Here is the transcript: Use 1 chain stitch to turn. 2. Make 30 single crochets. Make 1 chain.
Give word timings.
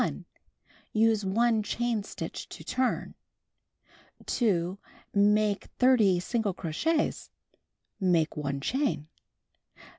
Use 0.93 1.23
1 1.23 1.61
chain 1.61 2.01
stitch 2.01 2.49
to 2.49 2.63
turn. 2.63 3.13
2. 4.25 4.79
Make 5.13 5.65
30 5.77 6.19
single 6.19 6.55
crochets. 6.55 7.29
Make 7.99 8.35
1 8.35 8.61
chain. 8.61 9.09